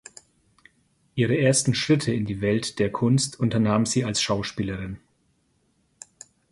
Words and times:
Ihre 1.13 1.37
ersten 1.37 1.75
Schritte 1.75 2.11
in 2.11 2.25
die 2.25 2.41
Welt 2.41 2.79
der 2.79 2.91
Kunst 2.91 3.39
unternahm 3.39 3.85
sie 3.85 4.03
als 4.03 4.19
Schauspielerin. 4.19 4.97